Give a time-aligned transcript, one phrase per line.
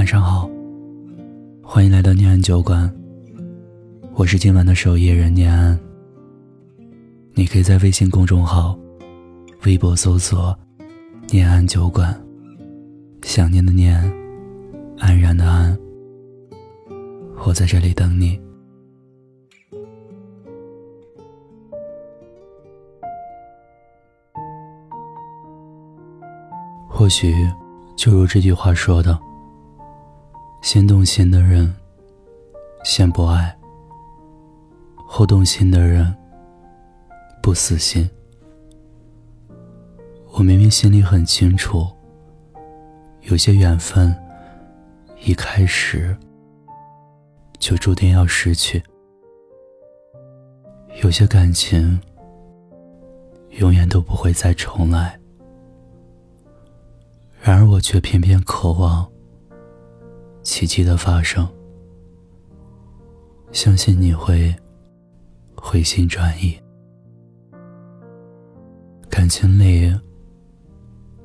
[0.00, 0.48] 晚上好，
[1.62, 2.90] 欢迎来到念安酒馆。
[4.14, 5.78] 我是今晚的守夜人念安。
[7.34, 8.74] 你可以在微信公众号、
[9.66, 10.58] 微博搜索
[11.30, 12.18] “念安酒馆”，
[13.24, 13.94] 想念的念，
[14.96, 15.78] 安然的安。
[17.44, 18.40] 我在这里等你。
[26.88, 27.34] 或许，
[27.96, 29.20] 就如这句话说的
[30.62, 31.74] ：“先动心的人，
[32.84, 33.50] 先不爱；
[35.06, 36.14] 后动心的人，
[37.42, 38.08] 不死心。”
[40.32, 41.86] 我明明心里很清楚，
[43.22, 44.14] 有些缘分
[45.24, 46.16] 一开始
[47.58, 48.82] 就注定要失去，
[51.02, 52.00] 有些感情
[53.58, 55.18] 永远都不会再重来。
[57.42, 59.10] 然而，我却偏偏渴望
[60.42, 61.46] 奇迹的发生，
[63.52, 64.54] 相信你会
[65.54, 66.58] 回心转意。
[69.08, 69.94] 感情里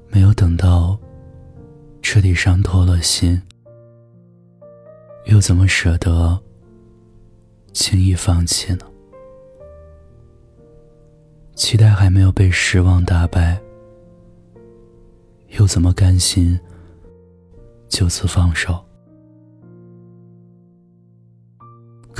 [0.09, 0.97] 没有等到
[2.01, 3.41] 彻底伤透了心，
[5.25, 6.37] 又怎么舍得
[7.73, 8.85] 轻易放弃呢？
[11.55, 13.59] 期待还没有被失望打败。
[15.57, 16.59] 又怎么甘心
[17.87, 18.83] 就此放手？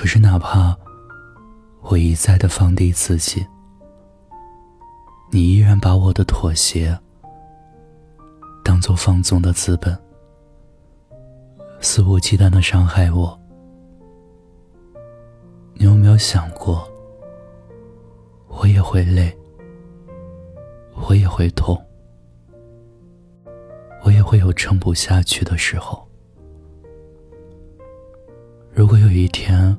[0.05, 0.77] 只是，哪怕
[1.81, 3.43] 我一再的放低自己，
[5.31, 6.95] 你依然把我的妥协
[8.63, 9.97] 当做放纵的资本，
[11.79, 13.35] 肆无忌惮的伤害我。
[15.73, 16.87] 你有没有想过，
[18.47, 19.35] 我也会累，
[21.07, 21.75] 我也会痛。
[24.03, 26.07] 我也会有撑不下去的时候。
[28.71, 29.75] 如果有一天，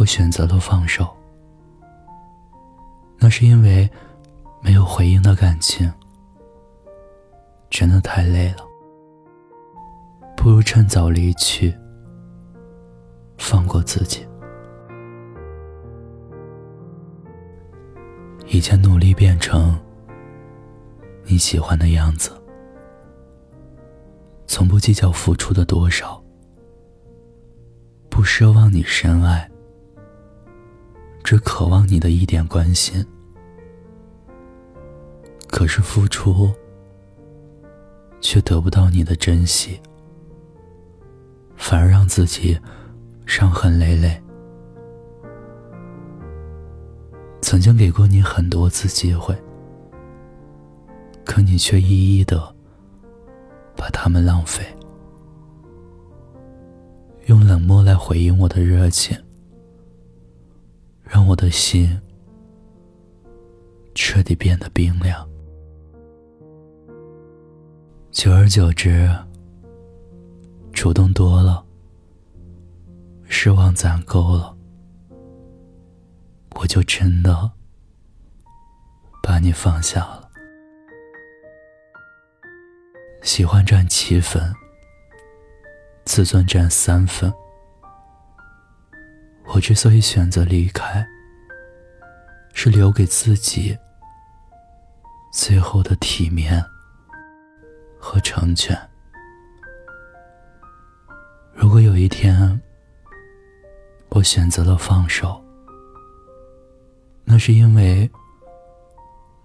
[0.00, 1.14] 我选择了放手，
[3.18, 3.86] 那是因为
[4.62, 5.92] 没有回应的感情
[7.68, 8.64] 真的太累了，
[10.38, 11.76] 不如趁早离去，
[13.36, 14.26] 放过自己。
[18.46, 19.78] 以前努力变成。
[21.24, 22.32] 你喜欢的样子，
[24.46, 26.20] 从不计较付出的多少，
[28.08, 29.49] 不奢望你深爱，
[31.22, 33.04] 只渴望你的一点关心。
[35.48, 36.52] 可是付出，
[38.20, 39.80] 却得不到你的珍惜，
[41.56, 42.58] 反而让自己
[43.26, 44.20] 伤痕累累。
[47.42, 49.36] 曾经给过你很多次机会。
[51.22, 52.42] 可你却一一的
[53.76, 54.64] 把他们浪费，
[57.26, 59.16] 用冷漠来回应我的热情，
[61.12, 62.00] 让我的心
[63.96, 65.28] 彻底变得冰凉。
[68.12, 69.10] 久而久之，
[70.72, 71.64] 主动多了，
[73.24, 74.56] 失望攒够了，
[76.54, 77.50] 我就真的
[79.20, 80.30] 把你放下了。
[83.22, 84.40] 喜欢占七分，
[86.04, 87.32] 自尊占三分。
[89.52, 91.04] 我之所以选择离开，
[92.54, 93.76] 是留给自己
[95.32, 96.64] 最后的体面
[97.98, 98.78] 和成全。
[101.52, 102.60] 如果有一天
[104.10, 105.42] 我选择了放手，
[107.24, 108.08] 那是因为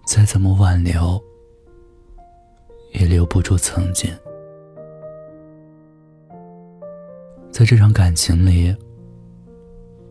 [0.05, 1.22] 再怎么挽留。
[2.93, 4.09] 也留不住曾经，
[7.51, 8.73] 在这场感情里，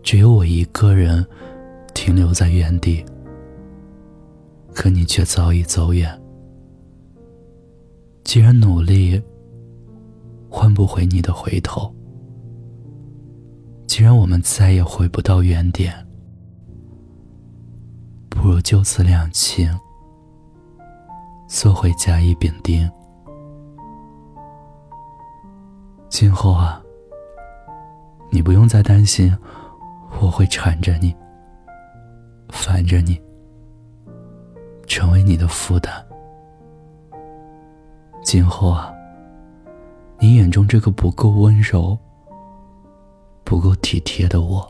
[0.05, 1.27] 只有我一个人
[1.95, 3.03] 停留在原地，
[4.75, 6.21] 可你却早已走远。
[8.23, 9.21] 既然努力
[10.51, 11.91] 换不回你的回头，
[13.87, 15.95] 既然我们再也回不到原点，
[18.29, 19.69] 不如就此两清。
[21.49, 22.91] 做回甲乙丙丁。
[26.11, 26.83] 今后啊，
[28.31, 29.35] 你不用再担心
[30.21, 31.15] 我会缠着你、
[32.49, 33.21] 烦着你，
[34.87, 35.93] 成为你的负担。
[38.23, 38.95] 今后啊，
[40.19, 41.99] 你眼中这个不够温柔、
[43.45, 44.67] 不够体贴的我，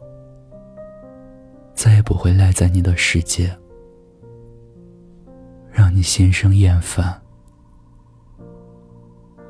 [1.73, 3.57] 再也不会赖在你的世界。
[5.71, 7.21] 让你心生厌烦，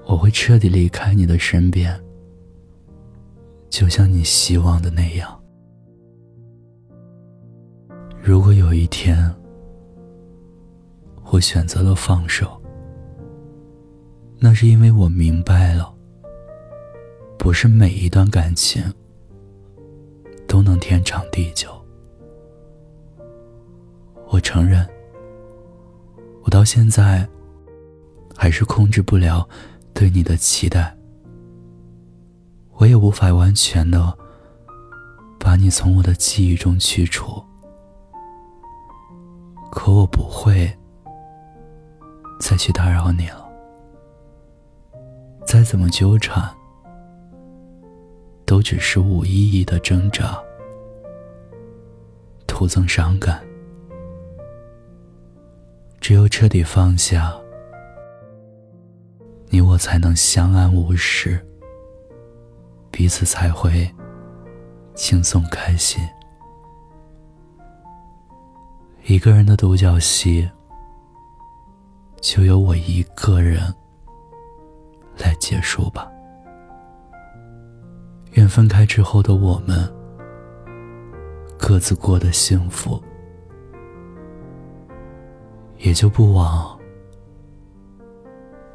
[0.07, 1.99] 我会彻底离开你的身边，
[3.69, 5.41] 就像你希望的那样。
[8.27, 9.31] 如果有一天，
[11.31, 12.59] 我选择了放手，
[14.39, 15.95] 那是因为我明白了，
[17.39, 18.83] 不是每一段感情
[20.49, 21.69] 都能天长地久。
[24.31, 24.89] 我承认，
[26.45, 27.29] 我到现在
[28.35, 29.47] 还是控制不了
[29.93, 30.97] 对你的期待，
[32.79, 34.17] 我也无法完全的
[35.39, 37.45] 把你从我的记忆中去除，
[39.75, 40.73] 可我不会
[42.39, 43.45] 再去打扰你了。
[45.45, 46.49] 再怎么纠缠，
[48.47, 50.41] 都只是无意义的挣扎，
[52.47, 53.45] 徒增伤感。
[56.01, 57.35] 只有彻底放下，
[59.49, 61.45] 你我才能相安无事，
[62.91, 63.93] 彼此才会
[64.95, 66.03] 轻松开心。
[69.07, 70.51] 一个人的独角戏，
[72.23, 73.61] 就由我一个人
[75.19, 76.11] 来结束吧。
[78.33, 79.87] 愿分开之后的我们，
[81.59, 82.99] 各自过得幸福。
[85.77, 86.79] 也就不枉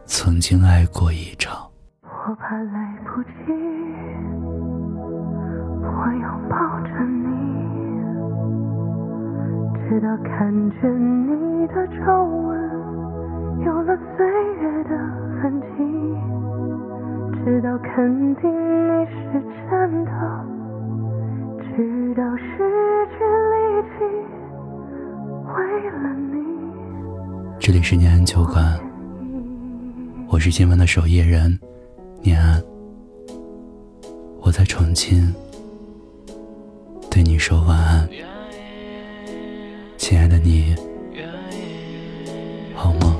[0.05, 1.67] 曾经爱过一场。
[2.03, 3.29] 我怕来不及，
[5.81, 7.58] 我拥抱着你，
[9.89, 10.81] 直到看见
[11.25, 14.23] 你的皱纹有了岁
[14.61, 14.89] 月的
[15.41, 15.81] 痕迹，
[17.43, 20.11] 直到肯定你是真的，
[21.57, 22.45] 直到失
[23.09, 23.17] 去
[23.49, 24.05] 力气，
[25.47, 26.35] 为了你。
[27.59, 28.79] 这里是念安酒馆，
[30.29, 30.85] 我是今晚的。
[30.85, 31.59] 守夜人，
[32.21, 32.61] 念安。
[34.43, 35.33] 我在重庆，
[37.09, 38.07] 对你说晚安，
[40.09, 40.73] 亲爱的你，
[42.73, 43.15] 好吗？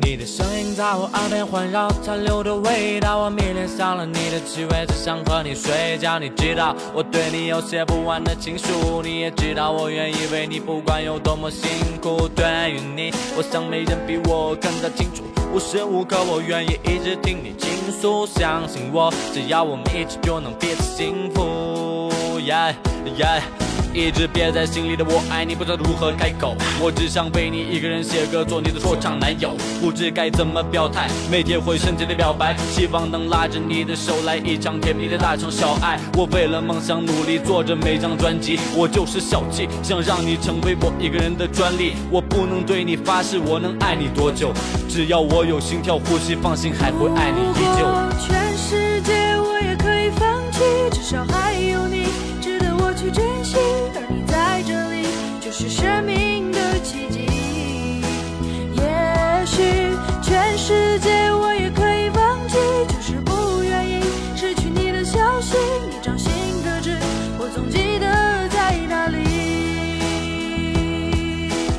[0.00, 6.20] 你的声音在我耳边环绕，残留的味道，我迷恋上了你的气味，只想和你睡觉。
[6.20, 11.68] 你知道我对你有写不完的情书，你也知道我愿意为你，不管有多么辛
[12.00, 12.28] 苦。
[12.28, 18.24] 对于你，我想没人比我更加清楚，无时无刻我愿意一直听你倾诉。
[18.24, 22.08] 相信我，只要我们一起，就能彼此幸福。
[22.38, 22.74] Yeah
[23.16, 23.67] yeah。
[23.94, 26.56] 一直憋在心里的我爱你，不知道如何开口。
[26.80, 29.56] 我只想为你一个人写歌，做你的说唱男友。
[29.80, 35.98] 不知该怎么表态，每天会深情的表白，希望能拉着你的手来一场甜蜜的大城小爱。
[36.16, 41.94] 我为了梦想努力做着每张专辑，我就是小气，想让你成为我一个人的专利。
[42.10, 44.52] 我不能对你发誓我能爱你多久，
[44.88, 47.86] 只要我有心跳呼吸，放心还会爱你依旧。
[48.20, 50.60] 全世界我也可以放弃，
[50.92, 52.04] 至少还有你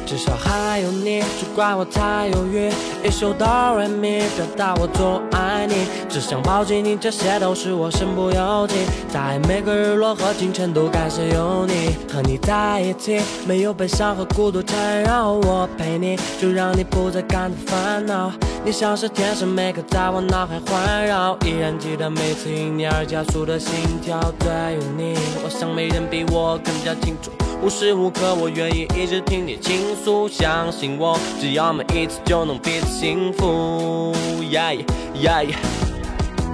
[0.09, 2.71] 至少还有你，只怪我太犹豫。
[3.03, 3.45] 一首哆
[3.77, 8.73] 来咪，表达我多爱你，只想抱紧你，这些都是我身不由己。
[9.07, 15.33] 在每个日落和清晨，都感谢有你，和你在一起，没有悲伤和孤独缠绕。
[15.33, 18.31] 我陪你，就让你不再感到烦恼。
[18.65, 24.19] 你像是天使，每刻在我脑海环绕，依然记得每次因你而加速的心跳。
[24.39, 25.13] 对于你，
[25.43, 27.29] 我想没人比我更加清楚。
[27.61, 30.27] 无时无刻，我愿意一直听你倾诉。
[30.29, 32.87] 相信我，只要每一次，就能彼此。
[32.99, 34.13] 幸福。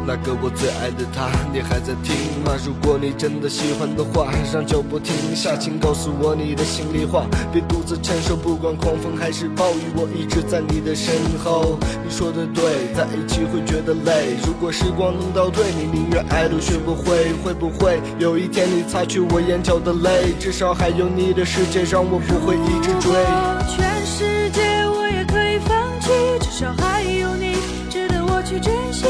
[0.07, 2.53] 那个我最爱的他，你还在听吗？
[2.63, 11.79] 如果你真的喜欢的话，让脚步停下，请告诉我你的心里话，别独自承受，不管狂风还是暴雨，我一直在你的身后。
[12.05, 14.38] 你说的对，在一起会觉得累。
[14.45, 17.33] 如果时光能倒退，你宁愿爱都学不会。
[17.43, 20.33] 会不会有一天你擦去我眼角的泪？
[20.39, 23.12] 至少还有你的世界，让我不会一直追。
[23.67, 26.09] 全世界我也可以放弃，
[26.39, 27.55] 至少还有你
[27.89, 29.05] 值得我去珍惜。